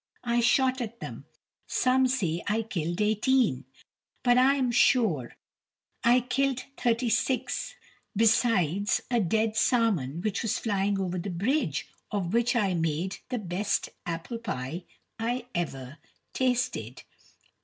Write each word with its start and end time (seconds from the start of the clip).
I 0.23 0.39
shot 0.39 0.81
at 0.81 0.99
them; 0.99 1.25
some 1.67 2.07
say 2.07 2.43
I 2.47 2.63
killed 2.63 2.99
eighteen; 3.01 3.65
but 4.23 4.35
I 4.35 4.55
am 4.55 4.71
sure 4.71 5.35
I 6.03 6.21
killed 6.21 6.63
thirty 6.75 7.07
six, 7.07 7.75
besides 8.15 9.01
a 9.11 9.19
dead 9.19 9.55
salmon 9.55 10.21
which 10.23 10.41
was 10.41 10.57
flying 10.57 10.99
over 10.99 11.19
the 11.19 11.29
bridge, 11.29 11.87
of 12.09 12.33
which 12.33 12.55
I 12.55 12.73
made 12.73 13.17
the 13.29 13.37
best 13.37 13.89
apple 14.07 14.39
pie 14.39 14.85
I 15.19 15.45
ever 15.53 15.99
tasted. 16.33 17.03